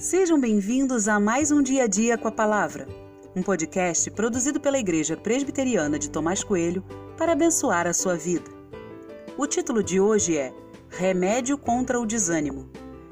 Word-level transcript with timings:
Sejam 0.00 0.40
bem-vindos 0.40 1.08
a 1.08 1.20
mais 1.20 1.50
um 1.50 1.62
Dia 1.62 1.84
a 1.84 1.86
Dia 1.86 2.16
com 2.16 2.26
a 2.26 2.32
Palavra, 2.32 2.88
um 3.36 3.42
podcast 3.42 4.10
produzido 4.10 4.58
pela 4.58 4.78
Igreja 4.78 5.14
Presbiteriana 5.14 5.98
de 5.98 6.08
Tomás 6.08 6.42
Coelho 6.42 6.82
para 7.18 7.32
abençoar 7.32 7.86
a 7.86 7.92
sua 7.92 8.16
vida. 8.16 8.50
O 9.36 9.46
título 9.46 9.82
de 9.82 10.00
hoje 10.00 10.38
é 10.38 10.54
Remédio 10.88 11.58
contra 11.58 12.00
o 12.00 12.06
Desânimo 12.06 12.66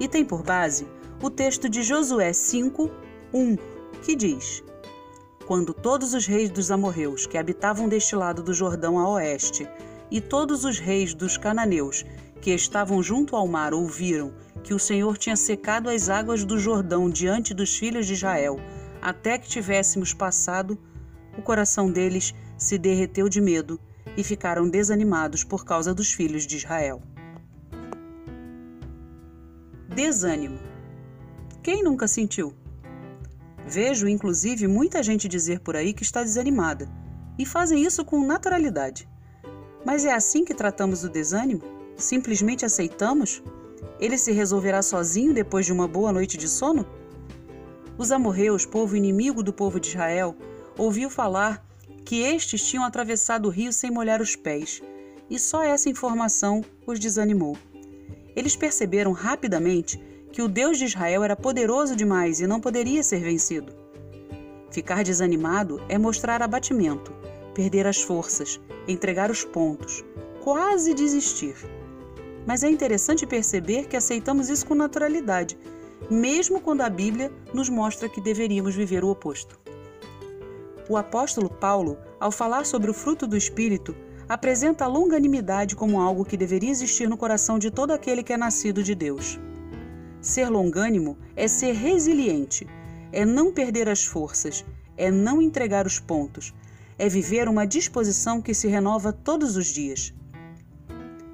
e 0.00 0.08
tem 0.08 0.24
por 0.24 0.42
base 0.42 0.88
o 1.22 1.28
texto 1.28 1.68
de 1.68 1.82
Josué 1.82 2.32
5, 2.32 2.90
1, 3.34 3.56
que 4.02 4.16
diz: 4.16 4.64
Quando 5.46 5.74
todos 5.74 6.14
os 6.14 6.26
reis 6.26 6.48
dos 6.48 6.70
amorreus 6.70 7.26
que 7.26 7.36
habitavam 7.36 7.90
deste 7.90 8.16
lado 8.16 8.42
do 8.42 8.54
Jordão 8.54 8.98
a 8.98 9.06
oeste 9.06 9.68
e 10.10 10.18
todos 10.18 10.64
os 10.64 10.78
reis 10.78 11.12
dos 11.12 11.36
cananeus 11.36 12.06
que 12.40 12.50
estavam 12.50 13.02
junto 13.02 13.36
ao 13.36 13.46
mar 13.46 13.74
ouviram 13.74 14.32
que 14.62 14.74
o 14.74 14.78
Senhor 14.78 15.16
tinha 15.18 15.36
secado 15.36 15.88
as 15.88 16.08
águas 16.08 16.44
do 16.44 16.58
Jordão 16.58 17.10
diante 17.10 17.52
dos 17.54 17.76
filhos 17.76 18.06
de 18.06 18.14
Israel, 18.14 18.58
até 19.00 19.38
que 19.38 19.48
tivéssemos 19.48 20.12
passado, 20.12 20.78
o 21.36 21.42
coração 21.42 21.90
deles 21.90 22.34
se 22.56 22.76
derreteu 22.76 23.28
de 23.28 23.40
medo 23.40 23.80
e 24.16 24.24
ficaram 24.24 24.68
desanimados 24.68 25.44
por 25.44 25.64
causa 25.64 25.94
dos 25.94 26.12
filhos 26.12 26.46
de 26.46 26.56
Israel. 26.56 27.02
Desânimo. 29.88 30.58
Quem 31.62 31.82
nunca 31.82 32.06
sentiu? 32.08 32.54
Vejo, 33.66 34.08
inclusive, 34.08 34.66
muita 34.66 35.02
gente 35.02 35.28
dizer 35.28 35.60
por 35.60 35.76
aí 35.76 35.92
que 35.92 36.02
está 36.02 36.22
desanimada, 36.22 36.88
e 37.38 37.46
fazem 37.46 37.84
isso 37.84 38.04
com 38.04 38.26
naturalidade. 38.26 39.08
Mas 39.84 40.04
é 40.04 40.12
assim 40.12 40.44
que 40.44 40.54
tratamos 40.54 41.04
o 41.04 41.08
desânimo? 41.08 41.79
Simplesmente 42.00 42.64
aceitamos? 42.64 43.42
Ele 44.00 44.16
se 44.16 44.32
resolverá 44.32 44.80
sozinho 44.80 45.34
depois 45.34 45.66
de 45.66 45.72
uma 45.72 45.86
boa 45.86 46.10
noite 46.10 46.38
de 46.38 46.48
sono? 46.48 46.86
Os 47.98 48.10
amorreus, 48.10 48.64
povo 48.64 48.96
inimigo 48.96 49.42
do 49.42 49.52
povo 49.52 49.78
de 49.78 49.88
Israel, 49.88 50.34
ouviu 50.78 51.10
falar 51.10 51.62
que 52.02 52.22
estes 52.22 52.66
tinham 52.66 52.84
atravessado 52.84 53.46
o 53.46 53.50
rio 53.50 53.70
sem 53.70 53.90
molhar 53.90 54.22
os 54.22 54.34
pés, 54.34 54.80
e 55.28 55.38
só 55.38 55.62
essa 55.62 55.90
informação 55.90 56.64
os 56.86 56.98
desanimou. 56.98 57.56
Eles 58.34 58.56
perceberam 58.56 59.12
rapidamente 59.12 60.02
que 60.32 60.40
o 60.40 60.48
Deus 60.48 60.78
de 60.78 60.86
Israel 60.86 61.22
era 61.22 61.36
poderoso 61.36 61.94
demais 61.94 62.40
e 62.40 62.46
não 62.46 62.60
poderia 62.60 63.02
ser 63.02 63.20
vencido. 63.20 63.74
Ficar 64.70 65.04
desanimado 65.04 65.82
é 65.86 65.98
mostrar 65.98 66.40
abatimento, 66.40 67.12
perder 67.54 67.86
as 67.86 68.00
forças, 68.00 68.58
entregar 68.88 69.30
os 69.30 69.44
pontos, 69.44 70.02
quase 70.42 70.94
desistir. 70.94 71.54
Mas 72.50 72.64
é 72.64 72.68
interessante 72.68 73.28
perceber 73.28 73.86
que 73.86 73.96
aceitamos 73.96 74.48
isso 74.48 74.66
com 74.66 74.74
naturalidade, 74.74 75.56
mesmo 76.10 76.60
quando 76.60 76.80
a 76.80 76.90
Bíblia 76.90 77.30
nos 77.54 77.68
mostra 77.68 78.08
que 78.08 78.20
deveríamos 78.20 78.74
viver 78.74 79.04
o 79.04 79.08
oposto. 79.08 79.56
O 80.88 80.96
apóstolo 80.96 81.48
Paulo, 81.48 81.96
ao 82.18 82.32
falar 82.32 82.66
sobre 82.66 82.90
o 82.90 82.92
fruto 82.92 83.24
do 83.24 83.36
Espírito, 83.36 83.94
apresenta 84.28 84.84
a 84.84 84.88
longanimidade 84.88 85.76
como 85.76 86.00
algo 86.00 86.24
que 86.24 86.36
deveria 86.36 86.72
existir 86.72 87.08
no 87.08 87.16
coração 87.16 87.56
de 87.56 87.70
todo 87.70 87.92
aquele 87.92 88.20
que 88.20 88.32
é 88.32 88.36
nascido 88.36 88.82
de 88.82 88.96
Deus. 88.96 89.38
Ser 90.20 90.48
longânimo 90.48 91.16
é 91.36 91.46
ser 91.46 91.70
resiliente, 91.70 92.66
é 93.12 93.24
não 93.24 93.52
perder 93.52 93.88
as 93.88 94.04
forças, 94.04 94.64
é 94.96 95.08
não 95.08 95.40
entregar 95.40 95.86
os 95.86 96.00
pontos, 96.00 96.52
é 96.98 97.08
viver 97.08 97.48
uma 97.48 97.64
disposição 97.64 98.42
que 98.42 98.52
se 98.52 98.66
renova 98.66 99.12
todos 99.12 99.56
os 99.56 99.68
dias. 99.68 100.12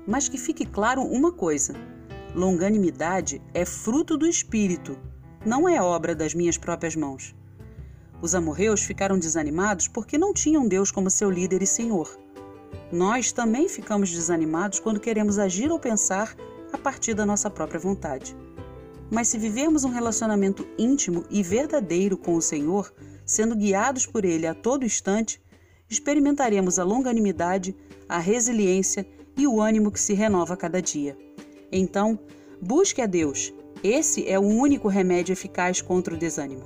Mas 0.06 0.28
que 0.28 0.38
fique 0.38 0.64
claro 0.64 1.02
uma 1.02 1.32
coisa: 1.32 1.74
longanimidade 2.34 3.42
é 3.52 3.64
fruto 3.64 4.16
do 4.16 4.26
Espírito, 4.26 4.98
não 5.44 5.68
é 5.68 5.80
obra 5.80 6.14
das 6.14 6.34
minhas 6.34 6.56
próprias 6.56 6.94
mãos. 6.94 7.34
Os 8.22 8.34
amorreus 8.34 8.82
ficaram 8.82 9.18
desanimados 9.18 9.88
porque 9.88 10.16
não 10.16 10.32
tinham 10.32 10.66
Deus 10.66 10.90
como 10.90 11.10
seu 11.10 11.30
líder 11.30 11.62
e 11.62 11.66
senhor. 11.66 12.18
Nós 12.90 13.32
também 13.32 13.68
ficamos 13.68 14.10
desanimados 14.10 14.78
quando 14.78 15.00
queremos 15.00 15.38
agir 15.38 15.70
ou 15.70 15.78
pensar 15.78 16.34
a 16.72 16.78
partir 16.78 17.14
da 17.14 17.26
nossa 17.26 17.50
própria 17.50 17.80
vontade. 17.80 18.36
Mas 19.10 19.28
se 19.28 19.38
vivermos 19.38 19.84
um 19.84 19.90
relacionamento 19.90 20.66
íntimo 20.78 21.24
e 21.30 21.42
verdadeiro 21.42 22.16
com 22.16 22.34
o 22.34 22.42
Senhor, 22.42 22.92
sendo 23.24 23.54
guiados 23.54 24.06
por 24.06 24.24
Ele 24.24 24.46
a 24.46 24.54
todo 24.54 24.84
instante, 24.84 25.40
experimentaremos 25.88 26.78
a 26.78 26.84
longanimidade, 26.84 27.76
a 28.08 28.18
resiliência 28.18 29.06
e 29.36 29.46
o 29.46 29.60
ânimo 29.60 29.90
que 29.90 30.00
se 30.00 30.14
renova 30.14 30.54
a 30.54 30.56
cada 30.56 30.80
dia. 30.80 31.16
Então, 31.70 32.18
busque 32.60 33.02
a 33.02 33.06
Deus. 33.06 33.52
Esse 33.82 34.28
é 34.28 34.38
o 34.38 34.42
único 34.42 34.88
remédio 34.88 35.32
eficaz 35.32 35.80
contra 35.82 36.14
o 36.14 36.18
desânimo. 36.18 36.64